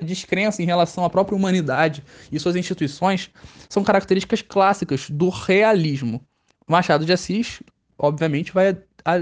descrença 0.02 0.62
em 0.62 0.66
relação 0.66 1.04
à 1.04 1.10
própria 1.10 1.36
humanidade 1.36 2.02
e 2.30 2.38
suas 2.38 2.56
instituições 2.56 3.30
são 3.68 3.84
características 3.84 4.42
clássicas 4.42 5.08
do 5.10 5.28
realismo. 5.28 6.20
Machado 6.66 7.04
de 7.04 7.12
Assis, 7.12 7.62
obviamente, 7.98 8.52
vai, 8.52 8.76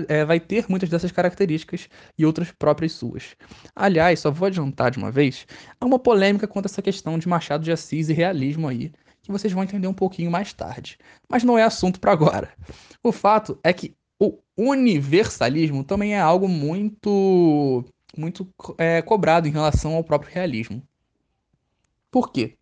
é, 0.09 0.25
vai 0.25 0.39
ter 0.39 0.67
muitas 0.69 0.89
dessas 0.89 1.13
características 1.13 1.89
e 2.19 2.25
outras 2.25 2.51
próprias 2.53 2.93
suas. 2.93 3.37
Aliás, 3.75 4.21
só 4.21 4.31
vou 4.31 4.47
adiantar 4.47 4.91
de 4.91 4.99
uma 4.99 5.11
vez, 5.11 5.47
há 5.81 5.85
uma 5.85 5.99
polêmica 5.99 6.47
quanto 6.47 6.67
a 6.67 6.69
essa 6.69 6.83
questão 6.83 7.19
de 7.19 7.29
Machado 7.29 7.65
de 7.65 7.73
Assis 7.73 8.09
e 8.09 8.13
realismo 8.13 8.69
aí, 8.69 8.93
que 9.23 9.31
vocês 9.31 9.53
vão 9.53 9.63
entender 9.63 9.87
um 9.87 9.95
pouquinho 9.95 10.31
mais 10.31 10.53
tarde. 10.53 10.99
Mas 11.29 11.45
não 11.45 11.59
é 11.59 11.63
assunto 11.63 12.01
para 12.01 12.13
agora. 12.13 12.53
O 13.03 13.13
fato 13.13 13.59
é 13.63 13.73
que 13.73 13.95
universalismo 14.57 15.85
também 15.85 16.15
é 16.15 16.21
algo 16.21 16.49
muito, 16.49 17.85
muito 18.17 18.49
é, 18.79 19.01
cobrado 19.03 19.49
em 19.49 19.51
relação 19.51 19.95
ao 19.95 20.05
próprio 20.05 20.33
realismo. 20.33 20.83
Por 22.11 22.31
quê? 22.31 22.57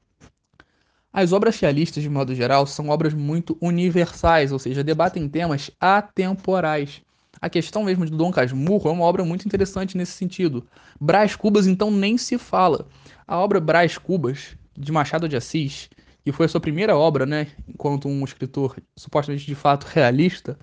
As 1.13 1.33
obras 1.33 1.59
realistas, 1.59 2.03
de 2.03 2.09
modo 2.09 2.35
geral, 2.35 2.67
são 2.67 2.89
obras 2.89 3.13
muito 3.13 3.59
universais, 3.61 4.53
ou 4.53 4.59
seja, 4.61 4.85
debatem 4.85 5.29
temas 5.29 5.71
atemporais. 5.81 7.03
A 7.41 7.51
questão 7.51 7.83
mesmo 7.83 8.07
de 8.07 8.13
Dom 8.13 8.31
Casmurro 8.31 8.89
é 8.89 8.93
uma 8.93 9.05
obra 9.05 9.25
muito 9.25 9.45
interessante 9.45 9.97
nesse 9.97 10.13
sentido. 10.13 10.67
Brás 11.01 11.35
Cubas, 11.35 11.67
então, 11.67 11.91
nem 11.91 12.17
se 12.17 12.39
fala. 12.39 12.87
A 13.27 13.39
obra 13.39 13.59
Brás 13.59 13.99
Cubas, 13.99 14.57
de 14.79 14.93
Machado 14.93 15.29
de 15.29 15.37
Assis, 15.37 15.91
que 16.25 16.31
foi 16.31 16.47
a 16.47 16.49
sua 16.49 16.61
primeira 16.61 16.97
obra, 16.97 17.27
né, 17.27 17.49
enquanto 17.69 18.07
um 18.07 18.25
escritor 18.25 18.77
supostamente 18.97 19.47
de 19.47 19.55
fato 19.55 19.85
realista, 19.85 20.59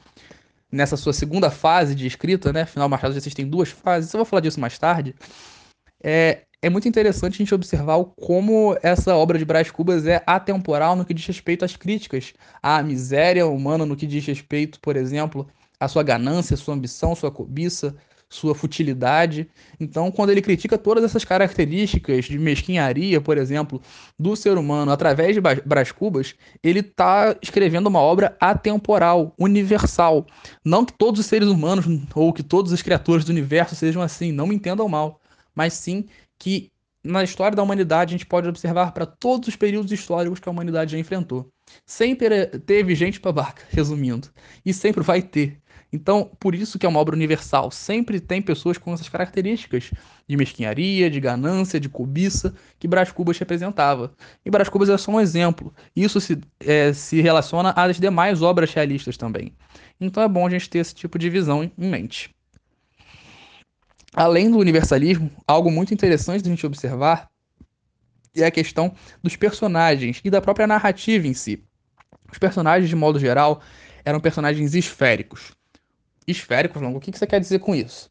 nessa 0.71 0.97
sua 0.97 1.13
segunda 1.13 1.49
fase 1.49 1.95
de 1.95 2.05
escrita, 2.05 2.51
né, 2.51 2.61
afinal 2.61 2.89
Machado 2.89 3.13
de 3.13 3.19
Assis 3.19 3.33
tem 3.33 3.47
duas 3.47 3.69
fases, 3.69 4.13
eu 4.13 4.17
vou 4.17 4.25
falar 4.25 4.41
disso 4.41 4.59
mais 4.59 4.77
tarde, 4.77 5.15
é, 6.03 6.43
é 6.61 6.69
muito 6.69 6.87
interessante 6.87 7.35
a 7.35 7.37
gente 7.37 7.53
observar 7.53 8.03
como 8.15 8.77
essa 8.81 9.15
obra 9.15 9.37
de 9.37 9.45
Brás 9.45 9.69
Cubas 9.69 10.05
é 10.05 10.21
atemporal 10.25 10.95
no 10.95 11.05
que 11.05 11.13
diz 11.13 11.25
respeito 11.25 11.63
às 11.63 11.75
críticas 11.75 12.33
à 12.61 12.81
miséria 12.81 13.45
humana, 13.45 13.85
no 13.85 13.95
que 13.95 14.07
diz 14.07 14.25
respeito, 14.25 14.79
por 14.79 14.95
exemplo, 14.95 15.47
à 15.79 15.87
sua 15.87 16.03
ganância, 16.03 16.57
sua 16.57 16.73
ambição, 16.73 17.15
sua 17.15 17.31
cobiça, 17.31 17.95
sua 18.29 18.53
futilidade. 18.53 19.49
Então, 19.79 20.11
quando 20.11 20.31
ele 20.31 20.41
critica 20.41 20.77
todas 20.77 21.03
essas 21.03 21.23
características 21.23 22.25
de 22.25 22.37
mesquinharia, 22.37 23.21
por 23.21 23.37
exemplo, 23.37 23.81
do 24.19 24.35
ser 24.35 24.57
humano 24.57 24.91
através 24.91 25.35
de 25.35 25.41
Brás 25.41 25.91
Cubas, 25.91 26.35
ele 26.63 26.79
está 26.79 27.35
escrevendo 27.41 27.87
uma 27.87 27.99
obra 27.99 28.35
atemporal, 28.39 29.33
universal. 29.39 30.25
Não 30.63 30.85
que 30.85 30.93
todos 30.93 31.19
os 31.19 31.25
seres 31.25 31.47
humanos 31.47 31.85
ou 32.13 32.33
que 32.33 32.43
todas 32.43 32.73
as 32.73 32.81
criaturas 32.81 33.23
do 33.23 33.29
universo 33.29 33.75
sejam 33.75 34.01
assim, 34.01 34.31
não 34.31 34.47
me 34.47 34.55
entendam 34.55 34.87
mal, 34.89 35.21
mas 35.55 35.73
sim 35.73 36.05
que 36.37 36.71
na 37.03 37.23
história 37.23 37.55
da 37.55 37.63
humanidade 37.63 38.13
a 38.13 38.17
gente 38.17 38.25
pode 38.25 38.47
observar 38.47 38.91
para 38.91 39.05
todos 39.05 39.47
os 39.47 39.55
períodos 39.55 39.91
históricos 39.91 40.39
que 40.39 40.49
a 40.49 40.51
humanidade 40.51 40.91
já 40.91 40.97
enfrentou. 40.97 41.49
Sempre 41.85 42.45
teve 42.45 42.95
gente 42.95 43.19
para 43.19 43.31
barca, 43.31 43.63
resumindo, 43.71 44.29
e 44.65 44.73
sempre 44.73 45.03
vai 45.03 45.21
ter. 45.21 45.59
Então, 45.91 46.29
por 46.39 46.53
isso 46.53 46.77
que 46.77 46.85
é 46.85 46.89
uma 46.89 46.99
obra 46.99 47.15
universal. 47.15 47.71
Sempre 47.71 48.19
tem 48.19 48.41
pessoas 48.41 48.77
com 48.77 48.93
essas 48.93 49.07
características 49.07 49.91
de 50.27 50.35
mesquinharia, 50.35 51.09
de 51.09 51.19
ganância, 51.19 51.79
de 51.79 51.87
cobiça, 51.87 52.53
que 52.77 52.87
Brás 52.87 53.11
Cubas 53.11 53.37
representava. 53.37 54.13
E 54.45 54.51
Brás 54.51 54.67
Cubas 54.67 54.89
é 54.89 54.97
só 54.97 55.11
um 55.11 55.21
exemplo. 55.21 55.73
Isso 55.95 56.19
se, 56.19 56.37
é, 56.59 56.91
se 56.91 57.21
relaciona 57.21 57.71
às 57.71 57.99
demais 57.99 58.41
obras 58.41 58.73
realistas 58.73 59.15
também. 59.15 59.53
Então 59.99 60.21
é 60.21 60.27
bom 60.27 60.45
a 60.45 60.49
gente 60.49 60.69
ter 60.69 60.79
esse 60.79 60.93
tipo 60.93 61.17
de 61.17 61.29
visão 61.29 61.63
em 61.63 61.71
mente. 61.77 62.35
Além 64.13 64.51
do 64.51 64.57
universalismo, 64.57 65.31
algo 65.47 65.71
muito 65.71 65.93
interessante 65.93 66.41
de 66.41 66.49
a 66.49 66.51
gente 66.51 66.65
observar 66.65 67.29
é 68.35 68.45
a 68.45 68.51
questão 68.51 68.93
dos 69.23 69.35
personagens 69.35 70.21
e 70.23 70.29
da 70.29 70.39
própria 70.39 70.67
narrativa 70.67 71.27
em 71.27 71.33
si. 71.33 71.63
Os 72.31 72.37
personagens, 72.37 72.87
de 72.87 72.95
modo 72.95 73.19
geral, 73.19 73.61
eram 74.05 74.19
personagens 74.19 74.75
esféricos 74.75 75.57
esféricos, 76.27 76.81
Longo. 76.81 76.97
O 76.97 77.01
que, 77.01 77.17
você 77.17 77.25
quer 77.25 77.39
dizer 77.39 77.59
com 77.59 77.73
isso? 77.73 78.09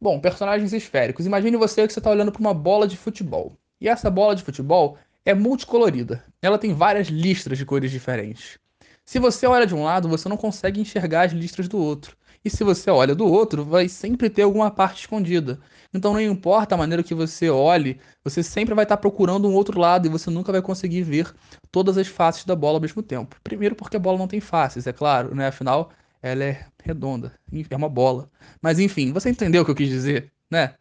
Bom, 0.00 0.18
personagens 0.20 0.72
esféricos. 0.72 1.26
Imagine 1.26 1.56
você 1.56 1.86
que 1.86 1.92
você 1.92 2.00
está 2.00 2.10
olhando 2.10 2.32
para 2.32 2.40
uma 2.40 2.52
bola 2.52 2.88
de 2.88 2.96
futebol. 2.96 3.56
E 3.80 3.88
essa 3.88 4.10
bola 4.10 4.34
de 4.34 4.42
futebol 4.42 4.98
é 5.24 5.32
multicolorida. 5.32 6.24
Ela 6.42 6.58
tem 6.58 6.74
várias 6.74 7.08
listras 7.08 7.56
de 7.56 7.64
cores 7.64 7.90
diferentes. 7.90 8.58
Se 9.04 9.18
você 9.18 9.46
olha 9.46 9.66
de 9.66 9.74
um 9.74 9.84
lado, 9.84 10.08
você 10.08 10.28
não 10.28 10.36
consegue 10.36 10.80
enxergar 10.80 11.22
as 11.22 11.32
listras 11.32 11.68
do 11.68 11.78
outro. 11.78 12.16
E 12.44 12.50
se 12.50 12.64
você 12.64 12.90
olha 12.90 13.14
do 13.14 13.26
outro, 13.26 13.64
vai 13.64 13.88
sempre 13.88 14.28
ter 14.28 14.42
alguma 14.42 14.70
parte 14.70 15.00
escondida. 15.00 15.60
Então 15.94 16.12
não 16.12 16.20
importa 16.20 16.74
a 16.74 16.78
maneira 16.78 17.02
que 17.02 17.14
você 17.14 17.48
olhe, 17.48 18.00
você 18.24 18.42
sempre 18.42 18.74
vai 18.74 18.84
estar 18.84 18.96
procurando 18.96 19.48
um 19.48 19.54
outro 19.54 19.78
lado 19.78 20.06
e 20.06 20.10
você 20.10 20.28
nunca 20.30 20.50
vai 20.50 20.60
conseguir 20.60 21.02
ver 21.02 21.32
todas 21.70 21.96
as 21.96 22.08
faces 22.08 22.44
da 22.44 22.56
bola 22.56 22.78
ao 22.78 22.80
mesmo 22.80 23.02
tempo. 23.02 23.36
Primeiro 23.44 23.76
porque 23.76 23.96
a 23.96 24.00
bola 24.00 24.18
não 24.18 24.26
tem 24.26 24.40
faces, 24.40 24.86
é 24.86 24.92
claro, 24.92 25.34
né? 25.34 25.46
Afinal, 25.46 25.92
ela 26.22 26.44
é 26.44 26.64
redonda, 26.82 27.32
é 27.68 27.76
uma 27.76 27.88
bola. 27.88 28.30
Mas 28.60 28.78
enfim, 28.78 29.12
você 29.12 29.28
entendeu 29.28 29.62
o 29.62 29.64
que 29.64 29.70
eu 29.70 29.74
quis 29.74 29.88
dizer, 29.88 30.32
né? 30.50 30.74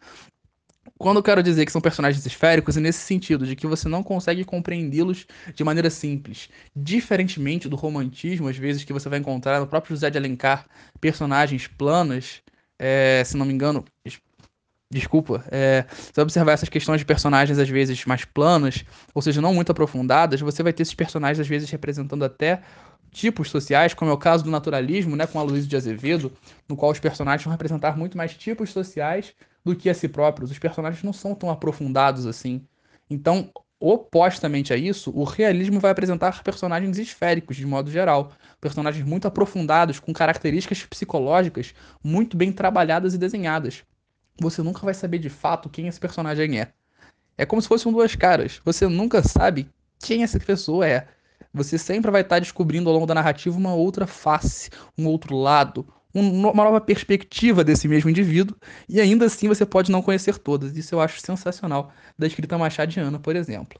Quando 0.97 1.17
eu 1.17 1.23
quero 1.23 1.41
dizer 1.41 1.65
que 1.65 1.71
são 1.71 1.81
personagens 1.81 2.23
esféricos, 2.25 2.77
é 2.77 2.79
nesse 2.79 2.99
sentido, 2.99 3.45
de 3.45 3.55
que 3.55 3.65
você 3.65 3.89
não 3.89 4.03
consegue 4.03 4.43
compreendê-los 4.43 5.25
de 5.53 5.63
maneira 5.63 5.89
simples. 5.89 6.47
Diferentemente 6.75 7.67
do 7.67 7.75
romantismo, 7.75 8.47
às 8.47 8.57
vezes, 8.57 8.83
que 8.83 8.93
você 8.93 9.09
vai 9.09 9.17
encontrar 9.17 9.59
no 9.59 9.67
próprio 9.67 9.95
José 9.95 10.11
de 10.11 10.17
Alencar, 10.17 10.67
personagens 10.99 11.67
planas, 11.67 12.41
é, 12.77 13.23
se 13.25 13.35
não 13.35 13.47
me 13.47 13.53
engano, 13.53 13.83
desculpa, 14.91 15.43
é, 15.49 15.85
vai 16.13 16.23
observar 16.23 16.51
essas 16.51 16.69
questões 16.69 16.99
de 16.99 17.05
personagens 17.05 17.57
às 17.57 17.69
vezes 17.69 18.05
mais 18.05 18.25
planas, 18.25 18.83
ou 19.13 19.21
seja, 19.21 19.41
não 19.41 19.53
muito 19.53 19.71
aprofundadas, 19.71 20.41
você 20.41 20.61
vai 20.61 20.73
ter 20.73 20.83
esses 20.83 20.93
personagens 20.93 21.39
às 21.39 21.47
vezes 21.47 21.69
representando 21.69 22.23
até 22.25 22.61
tipos 23.11 23.49
sociais, 23.49 23.93
como 23.93 24.09
é 24.09 24.13
o 24.13 24.17
caso 24.17 24.43
do 24.43 24.49
naturalismo, 24.49 25.15
né, 25.15 25.27
com 25.27 25.39
a 25.39 25.43
Luísa 25.43 25.67
de 25.67 25.75
Azevedo, 25.75 26.31
no 26.67 26.75
qual 26.75 26.91
os 26.91 26.99
personagens 26.99 27.43
vão 27.43 27.51
representar 27.51 27.97
muito 27.97 28.17
mais 28.17 28.33
tipos 28.33 28.71
sociais 28.71 29.33
do 29.63 29.75
que 29.75 29.89
a 29.89 29.93
si 29.93 30.07
próprios. 30.07 30.49
Os 30.49 30.57
personagens 30.57 31.03
não 31.03 31.13
são 31.13 31.35
tão 31.35 31.49
aprofundados 31.49 32.25
assim. 32.25 32.65
Então, 33.09 33.51
opostamente 33.79 34.73
a 34.73 34.77
isso, 34.77 35.11
o 35.13 35.23
realismo 35.23 35.79
vai 35.79 35.91
apresentar 35.91 36.41
personagens 36.43 36.97
esféricos, 36.97 37.57
de 37.57 37.65
modo 37.65 37.91
geral. 37.91 38.31
Personagens 38.59 39.05
muito 39.05 39.27
aprofundados, 39.27 39.99
com 39.99 40.13
características 40.13 40.85
psicológicas 40.85 41.73
muito 42.03 42.37
bem 42.37 42.51
trabalhadas 42.51 43.13
e 43.13 43.17
desenhadas. 43.17 43.83
Você 44.39 44.61
nunca 44.61 44.79
vai 44.79 44.93
saber 44.93 45.19
de 45.19 45.29
fato 45.29 45.69
quem 45.69 45.87
esse 45.87 45.99
personagem 45.99 46.59
é. 46.59 46.71
É 47.37 47.45
como 47.45 47.61
se 47.61 47.67
fossem 47.67 47.91
duas 47.91 48.15
caras. 48.15 48.61
Você 48.63 48.87
nunca 48.87 49.21
sabe 49.23 49.69
quem 49.99 50.23
essa 50.23 50.39
pessoa 50.39 50.87
é 50.87 51.07
você 51.53 51.77
sempre 51.77 52.11
vai 52.11 52.21
estar 52.21 52.39
descobrindo 52.39 52.89
ao 52.89 52.93
longo 52.93 53.05
da 53.05 53.13
narrativa 53.13 53.57
uma 53.57 53.73
outra 53.73 54.07
face, 54.07 54.69
um 54.97 55.07
outro 55.07 55.35
lado, 55.35 55.87
uma 56.13 56.63
nova 56.63 56.81
perspectiva 56.81 57.63
desse 57.63 57.87
mesmo 57.87 58.09
indivíduo, 58.09 58.55
e 58.87 58.99
ainda 58.99 59.25
assim 59.25 59.47
você 59.47 59.65
pode 59.65 59.91
não 59.91 60.01
conhecer 60.01 60.37
todas. 60.37 60.75
Isso 60.75 60.95
eu 60.95 61.01
acho 61.01 61.21
sensacional 61.21 61.91
da 62.17 62.27
escrita 62.27 62.57
machadiana, 62.57 63.19
por 63.19 63.35
exemplo. 63.35 63.79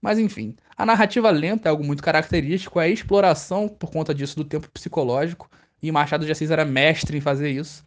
Mas 0.00 0.18
enfim, 0.18 0.54
a 0.76 0.86
narrativa 0.86 1.30
lenta 1.30 1.68
é 1.68 1.70
algo 1.70 1.84
muito 1.84 2.02
característico, 2.02 2.80
é 2.80 2.84
a 2.84 2.88
exploração 2.88 3.68
por 3.68 3.90
conta 3.90 4.14
disso 4.14 4.36
do 4.36 4.44
tempo 4.44 4.70
psicológico, 4.70 5.50
e 5.82 5.92
Machado 5.92 6.24
de 6.24 6.32
Assis 6.32 6.50
era 6.50 6.64
mestre 6.64 7.18
em 7.18 7.20
fazer 7.20 7.50
isso. 7.50 7.84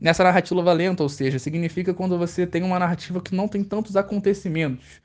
Nessa 0.00 0.22
narrativa 0.22 0.72
lenta, 0.72 1.02
ou 1.02 1.08
seja, 1.08 1.38
significa 1.38 1.94
quando 1.94 2.18
você 2.18 2.46
tem 2.46 2.62
uma 2.62 2.78
narrativa 2.78 3.20
que 3.20 3.34
não 3.34 3.48
tem 3.48 3.64
tantos 3.64 3.96
acontecimentos, 3.96 5.00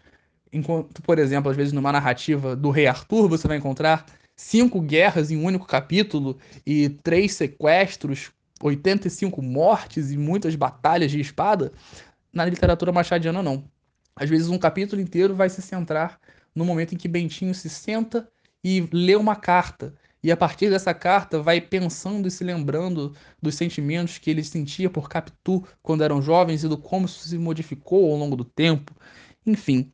enquanto, 0.51 1.01
por 1.01 1.19
exemplo, 1.19 1.49
às 1.49 1.57
vezes 1.57 1.73
numa 1.73 1.91
narrativa 1.91 2.55
do 2.55 2.69
Rei 2.69 2.87
Arthur, 2.87 3.27
você 3.27 3.47
vai 3.47 3.57
encontrar 3.57 4.05
cinco 4.35 4.81
guerras 4.81 5.31
em 5.31 5.37
um 5.37 5.45
único 5.45 5.65
capítulo 5.65 6.37
e 6.65 6.89
três 6.89 7.33
sequestros, 7.33 8.31
85 8.61 9.41
mortes 9.41 10.11
e 10.11 10.17
muitas 10.17 10.55
batalhas 10.55 11.11
de 11.11 11.19
espada, 11.19 11.71
na 12.33 12.45
literatura 12.45 12.91
machadiana 12.91 13.41
não. 13.41 13.63
Às 14.15 14.29
vezes 14.29 14.49
um 14.49 14.57
capítulo 14.57 15.01
inteiro 15.01 15.35
vai 15.35 15.49
se 15.49 15.61
centrar 15.61 16.19
no 16.53 16.65
momento 16.65 16.93
em 16.93 16.97
que 16.97 17.07
Bentinho 17.07 17.53
se 17.53 17.69
senta 17.69 18.27
e 18.63 18.87
lê 18.91 19.15
uma 19.15 19.35
carta. 19.35 19.93
E 20.23 20.31
a 20.31 20.37
partir 20.37 20.69
dessa 20.69 20.93
carta 20.93 21.41
vai 21.41 21.59
pensando 21.59 22.27
e 22.27 22.31
se 22.31 22.43
lembrando 22.43 23.15
dos 23.41 23.55
sentimentos 23.55 24.19
que 24.19 24.29
ele 24.29 24.43
sentia 24.43 24.89
por 24.89 25.09
Capitu 25.09 25.63
quando 25.81 26.03
eram 26.03 26.21
jovens 26.21 26.63
e 26.63 26.67
do 26.67 26.77
como 26.77 27.07
isso 27.07 27.27
se 27.27 27.37
modificou 27.39 28.11
ao 28.11 28.17
longo 28.17 28.35
do 28.35 28.45
tempo. 28.45 28.93
Enfim, 29.45 29.91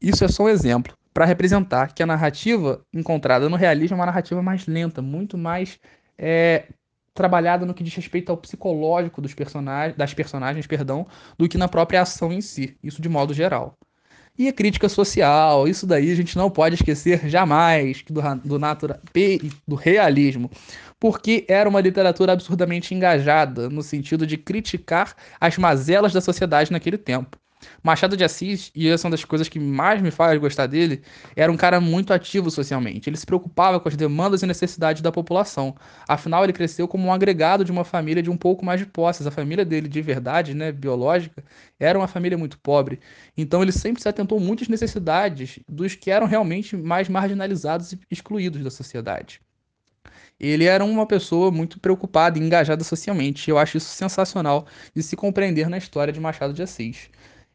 isso 0.00 0.24
é 0.24 0.28
só 0.28 0.44
um 0.44 0.48
exemplo 0.48 0.96
para 1.12 1.24
representar 1.24 1.92
que 1.92 2.02
a 2.02 2.06
narrativa 2.06 2.80
encontrada 2.92 3.48
no 3.48 3.56
realismo 3.56 3.96
é 3.96 3.98
uma 3.98 4.06
narrativa 4.06 4.40
mais 4.42 4.66
lenta, 4.66 5.02
muito 5.02 5.36
mais 5.36 5.78
é, 6.16 6.66
trabalhada 7.12 7.66
no 7.66 7.74
que 7.74 7.82
diz 7.82 7.94
respeito 7.94 8.30
ao 8.30 8.36
psicológico 8.36 9.20
dos 9.20 9.34
personagens, 9.34 9.96
das 9.96 10.14
personagens, 10.14 10.66
perdão, 10.66 11.06
do 11.36 11.48
que 11.48 11.58
na 11.58 11.66
própria 11.66 12.02
ação 12.02 12.32
em 12.32 12.40
si. 12.40 12.76
Isso 12.82 13.02
de 13.02 13.08
modo 13.08 13.34
geral. 13.34 13.76
E 14.38 14.46
a 14.46 14.52
crítica 14.52 14.88
social, 14.88 15.66
isso 15.66 15.84
daí 15.84 16.12
a 16.12 16.14
gente 16.14 16.36
não 16.36 16.48
pode 16.48 16.76
esquecer 16.76 17.28
jamais 17.28 18.04
do, 18.08 18.22
do, 18.44 18.56
natura, 18.56 19.00
do 19.66 19.74
realismo, 19.74 20.48
porque 21.00 21.44
era 21.48 21.68
uma 21.68 21.80
literatura 21.80 22.34
absurdamente 22.34 22.94
engajada 22.94 23.68
no 23.68 23.82
sentido 23.82 24.24
de 24.24 24.38
criticar 24.38 25.16
as 25.40 25.58
mazelas 25.58 26.12
da 26.12 26.20
sociedade 26.20 26.70
naquele 26.70 26.96
tempo. 26.96 27.36
Machado 27.82 28.16
de 28.16 28.24
Assis, 28.24 28.70
e 28.74 28.88
essa 28.88 29.06
é 29.06 29.08
uma 29.08 29.12
das 29.12 29.24
coisas 29.24 29.48
que 29.48 29.58
mais 29.58 30.00
me 30.00 30.10
faz 30.10 30.38
gostar 30.38 30.66
dele, 30.66 31.02
era 31.36 31.50
um 31.50 31.56
cara 31.56 31.80
muito 31.80 32.12
ativo 32.12 32.50
socialmente. 32.50 33.08
Ele 33.08 33.16
se 33.16 33.26
preocupava 33.26 33.80
com 33.80 33.88
as 33.88 33.96
demandas 33.96 34.42
e 34.42 34.46
necessidades 34.46 35.02
da 35.02 35.12
população. 35.12 35.74
Afinal, 36.06 36.44
ele 36.44 36.52
cresceu 36.52 36.86
como 36.88 37.06
um 37.06 37.12
agregado 37.12 37.64
de 37.64 37.72
uma 37.72 37.84
família 37.84 38.22
de 38.22 38.30
um 38.30 38.36
pouco 38.36 38.64
mais 38.64 38.80
de 38.80 38.86
posses. 38.86 39.26
A 39.26 39.30
família 39.30 39.64
dele, 39.64 39.88
de 39.88 40.00
verdade, 40.02 40.54
né, 40.54 40.72
biológica, 40.72 41.42
era 41.78 41.98
uma 41.98 42.08
família 42.08 42.38
muito 42.38 42.58
pobre. 42.58 43.00
Então, 43.36 43.62
ele 43.62 43.72
sempre 43.72 44.02
se 44.02 44.08
atentou 44.08 44.40
muito 44.40 44.62
às 44.62 44.68
necessidades 44.68 45.58
dos 45.68 45.94
que 45.94 46.10
eram 46.10 46.26
realmente 46.26 46.76
mais 46.76 47.08
marginalizados 47.08 47.92
e 47.92 47.98
excluídos 48.10 48.62
da 48.62 48.70
sociedade 48.70 49.40
ele 50.40 50.64
era 50.64 50.84
uma 50.84 51.06
pessoa 51.06 51.50
muito 51.50 51.80
preocupada 51.80 52.38
e 52.38 52.42
engajada 52.42 52.84
socialmente. 52.84 53.50
Eu 53.50 53.58
acho 53.58 53.76
isso 53.76 53.88
sensacional 53.90 54.66
de 54.94 55.02
se 55.02 55.16
compreender 55.16 55.68
na 55.68 55.78
história 55.78 56.12
de 56.12 56.20
Machado 56.20 56.52
de 56.52 56.62
Assis. 56.62 57.10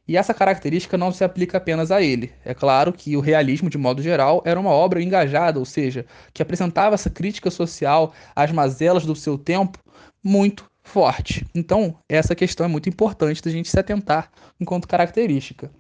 E 0.08 0.18
essa 0.18 0.34
característica 0.34 0.98
não 0.98 1.12
se 1.12 1.24
aplica 1.24 1.58
apenas 1.58 1.90
a 1.90 2.02
ele. 2.02 2.34
É 2.44 2.54
claro 2.54 2.92
que 2.92 3.16
o 3.16 3.22
realismo, 3.22 3.70
de 3.70 3.78
modo 3.78 4.02
geral, 4.02 4.42
era 4.46 4.60
uma 4.60 4.72
obra 4.72 5.02
engajada, 5.02 5.60
ou 5.60 5.66
seja, 5.66 6.06
que 6.34 6.42
apresentava 6.42 6.96
essa 6.96 7.10
crítica 7.10 7.50
social 7.50 8.14
às 8.36 8.52
mazelas 8.52 9.06
do 9.06 9.16
seu 9.16 9.38
tempo 9.38 9.80
muito 10.24 10.66
forte. 10.84 11.46
Então, 11.56 11.98
essa 12.10 12.36
questão 12.36 12.66
é 12.66 12.70
muito 12.70 12.90
importante 12.90 13.42
da 13.42 13.50
gente 13.50 13.70
se 13.70 13.80
atentar 13.80 14.30
enquanto 14.60 14.88
característica. 14.88 15.72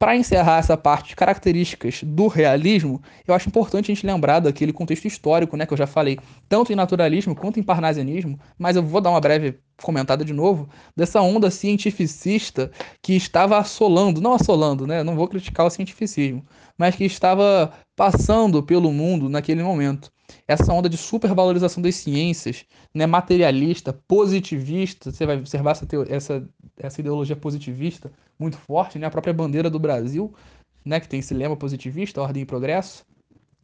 Para 0.00 0.16
encerrar 0.16 0.56
essa 0.56 0.78
parte 0.78 1.10
de 1.10 1.14
características 1.14 2.02
do 2.02 2.26
realismo, 2.26 3.02
eu 3.28 3.34
acho 3.34 3.50
importante 3.50 3.92
a 3.92 3.94
gente 3.94 4.06
lembrar 4.06 4.40
daquele 4.40 4.72
contexto 4.72 5.04
histórico, 5.04 5.58
né, 5.58 5.66
que 5.66 5.74
eu 5.74 5.76
já 5.76 5.86
falei, 5.86 6.18
tanto 6.48 6.72
em 6.72 6.74
naturalismo 6.74 7.36
quanto 7.36 7.60
em 7.60 7.62
parnasianismo, 7.62 8.40
mas 8.58 8.76
eu 8.76 8.82
vou 8.82 9.02
dar 9.02 9.10
uma 9.10 9.20
breve 9.20 9.58
comentada 9.82 10.24
de 10.24 10.32
novo, 10.32 10.70
dessa 10.96 11.20
onda 11.20 11.50
cientificista 11.50 12.70
que 13.02 13.14
estava 13.14 13.58
assolando, 13.58 14.22
não 14.22 14.32
assolando, 14.32 14.86
né, 14.86 15.04
não 15.04 15.14
vou 15.14 15.28
criticar 15.28 15.66
o 15.66 15.70
cientificismo, 15.70 16.46
mas 16.78 16.96
que 16.96 17.04
estava 17.04 17.70
passando 17.94 18.62
pelo 18.62 18.90
mundo 18.90 19.28
naquele 19.28 19.62
momento 19.62 20.10
essa 20.46 20.72
onda 20.72 20.88
de 20.88 20.96
supervalorização 20.96 21.82
das 21.82 21.94
ciências, 21.96 22.64
né, 22.94 23.06
materialista, 23.06 23.92
positivista, 23.92 25.10
você 25.10 25.26
vai 25.26 25.36
observar 25.36 25.72
essa, 25.72 25.86
essa, 26.08 26.48
essa 26.78 27.00
ideologia 27.00 27.36
positivista 27.36 28.10
muito 28.38 28.56
forte, 28.56 28.98
né, 28.98 29.06
a 29.06 29.10
própria 29.10 29.34
bandeira 29.34 29.70
do 29.70 29.78
Brasil, 29.78 30.34
né, 30.84 31.00
que 31.00 31.08
tem 31.08 31.20
esse 31.20 31.34
lema 31.34 31.56
positivista, 31.56 32.20
ordem 32.22 32.42
e 32.42 32.46
progresso. 32.46 33.04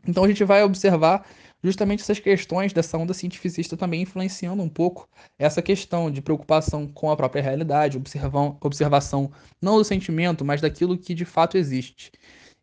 Então 0.07 0.24
a 0.24 0.29
gente 0.29 0.44
vai 0.44 0.62
observar 0.62 1.26
justamente 1.62 2.02
essas 2.02 2.20
questões 2.20 2.72
dessa 2.72 2.96
onda 2.96 3.12
cientificista 3.12 3.76
também 3.76 4.02
influenciando 4.02 4.62
um 4.62 4.68
pouco 4.68 5.09
essa 5.38 5.61
questão 5.61 6.11
de 6.11 6.22
preocupação 6.22 6.87
com 6.87 7.11
a 7.11 7.16
própria 7.16 7.42
realidade, 7.42 7.98
observação 8.61 9.33
não 9.61 9.79
do 9.79 9.85
sentimento, 9.85 10.44
mas 10.44 10.61
daquilo 10.61 10.96
que 10.96 11.14
de 11.14 11.24
fato 11.24 11.57
existe. 11.57 12.12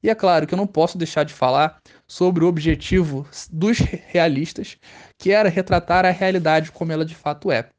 E 0.03 0.09
é 0.09 0.15
claro 0.15 0.45
que 0.45 0.53
eu 0.53 0.57
não 0.57 0.67
posso 0.67 0.97
deixar 0.97 1.23
de 1.23 1.33
falar 1.33 1.81
sobre 2.05 2.43
o 2.43 2.47
objetivo 2.47 3.25
dos 3.49 3.79
realistas, 3.79 4.77
que 5.17 5.31
era 5.31 5.47
retratar 5.47 6.05
a 6.05 6.11
realidade 6.11 6.71
como 6.71 6.91
ela 6.91 7.05
de 7.05 7.15
fato 7.15 7.49
é. 7.49 7.69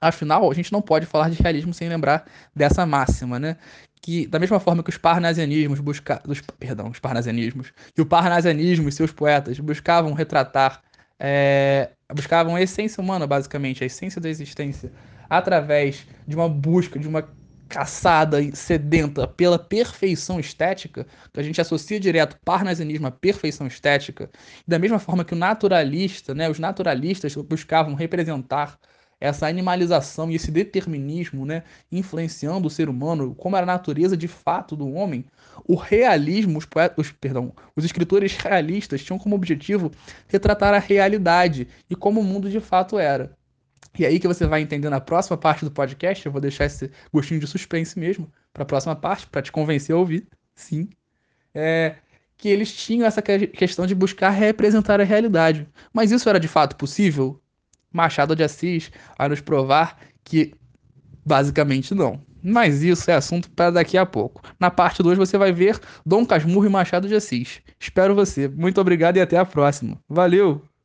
Afinal, 0.00 0.48
a 0.48 0.54
gente 0.54 0.72
não 0.72 0.80
pode 0.80 1.06
falar 1.06 1.28
de 1.28 1.42
realismo 1.42 1.74
sem 1.74 1.88
lembrar 1.88 2.24
dessa 2.54 2.86
máxima, 2.86 3.40
né? 3.40 3.56
Que 4.00 4.26
da 4.28 4.38
mesma 4.38 4.60
forma 4.60 4.82
que 4.82 4.90
os 4.90 4.98
parnasianismos 4.98 5.80
buscavam, 5.80 6.22
perdão, 6.58 6.88
os 6.90 7.00
parnasianismos, 7.00 7.72
que 7.94 8.00
o 8.00 8.06
parnasianismo 8.06 8.88
e 8.88 8.92
seus 8.92 9.10
poetas 9.10 9.58
buscavam 9.58 10.12
retratar, 10.12 10.82
é, 11.18 11.90
buscavam 12.14 12.54
a 12.54 12.62
essência 12.62 13.00
humana, 13.00 13.26
basicamente, 13.26 13.82
a 13.82 13.86
essência 13.86 14.20
da 14.20 14.28
existência, 14.28 14.92
através 15.28 16.06
de 16.28 16.36
uma 16.36 16.48
busca, 16.48 16.98
de 16.98 17.08
uma 17.08 17.28
caçada 17.68 18.40
e 18.40 18.54
sedenta 18.54 19.26
pela 19.26 19.58
perfeição 19.58 20.38
estética, 20.40 21.06
que 21.32 21.40
a 21.40 21.42
gente 21.42 21.60
associa 21.60 22.00
direto 22.00 22.38
parnasianismo 22.44 23.06
à 23.06 23.10
perfeição 23.10 23.66
estética, 23.66 24.30
da 24.66 24.78
mesma 24.78 24.98
forma 24.98 25.24
que 25.24 25.34
o 25.34 25.36
naturalista, 25.36 26.34
né, 26.34 26.48
os 26.48 26.58
naturalistas 26.58 27.34
buscavam 27.34 27.94
representar 27.94 28.78
essa 29.20 29.46
animalização 29.46 30.30
e 30.30 30.34
esse 30.34 30.50
determinismo, 30.50 31.46
né, 31.46 31.62
influenciando 31.90 32.68
o 32.68 32.70
ser 32.70 32.88
humano, 32.88 33.34
como 33.34 33.56
era 33.56 33.64
a 33.64 33.66
natureza 33.66 34.16
de 34.16 34.28
fato 34.28 34.76
do 34.76 34.92
homem, 34.92 35.24
o 35.64 35.74
realismo, 35.74 36.58
os, 36.58 36.66
poetas, 36.66 37.10
perdão, 37.12 37.52
os 37.74 37.84
escritores 37.84 38.36
realistas 38.36 39.02
tinham 39.02 39.18
como 39.18 39.34
objetivo 39.34 39.90
retratar 40.28 40.74
a 40.74 40.78
realidade 40.78 41.66
e 41.88 41.96
como 41.96 42.20
o 42.20 42.24
mundo 42.24 42.50
de 42.50 42.60
fato 42.60 42.98
era. 42.98 43.35
E 43.98 44.04
aí 44.04 44.18
que 44.18 44.28
você 44.28 44.46
vai 44.46 44.60
entender 44.60 44.90
na 44.90 45.00
próxima 45.00 45.36
parte 45.36 45.64
do 45.64 45.70
podcast, 45.70 46.24
eu 46.24 46.32
vou 46.32 46.40
deixar 46.40 46.66
esse 46.66 46.90
gostinho 47.12 47.40
de 47.40 47.46
suspense 47.46 47.98
mesmo 47.98 48.30
para 48.52 48.62
a 48.62 48.66
próxima 48.66 48.96
parte, 48.96 49.26
para 49.26 49.42
te 49.42 49.52
convencer 49.52 49.94
a 49.94 49.98
ouvir, 49.98 50.26
sim. 50.54 50.88
É, 51.54 51.96
que 52.36 52.48
eles 52.48 52.72
tinham 52.72 53.06
essa 53.06 53.22
questão 53.22 53.86
de 53.86 53.94
buscar 53.94 54.30
representar 54.30 55.00
a 55.00 55.04
realidade. 55.04 55.66
Mas 55.92 56.10
isso 56.10 56.28
era 56.28 56.38
de 56.38 56.48
fato 56.48 56.76
possível? 56.76 57.40
Machado 57.92 58.36
de 58.36 58.42
Assis 58.42 58.90
vai 59.16 59.28
nos 59.28 59.40
provar 59.40 59.98
que 60.22 60.52
basicamente 61.24 61.94
não. 61.94 62.20
Mas 62.42 62.82
isso 62.82 63.10
é 63.10 63.14
assunto 63.14 63.50
para 63.50 63.70
daqui 63.70 63.96
a 63.96 64.06
pouco. 64.06 64.42
Na 64.60 64.70
parte 64.70 65.02
2 65.02 65.18
você 65.18 65.36
vai 65.38 65.52
ver 65.52 65.80
Dom 66.04 66.24
Casmurro 66.24 66.66
e 66.66 66.68
Machado 66.68 67.08
de 67.08 67.14
Assis. 67.14 67.60
Espero 67.80 68.14
você. 68.14 68.48
Muito 68.48 68.80
obrigado 68.80 69.16
e 69.16 69.20
até 69.20 69.36
a 69.36 69.44
próxima. 69.44 69.98
Valeu! 70.08 70.75